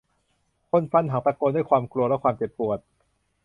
[0.69, 2.79] คนฟันหักตะโกนด้วยความกลัวและความเจ็บปวด